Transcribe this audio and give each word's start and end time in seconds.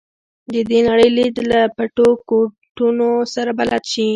د 0.53 0.55
دې 0.69 0.79
نړۍ 0.89 1.09
لید 1.17 1.35
له 1.51 1.59
پټو 1.75 2.07
ګوټونو 2.29 3.09
سره 3.33 3.51
بلد 3.59 3.83
شي. 3.93 4.07